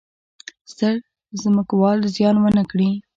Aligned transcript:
ستر 0.71 0.93
ځمکوال 1.41 1.99
زیان 2.15 2.35
ونه 2.39 2.63
کړي. 2.71 2.89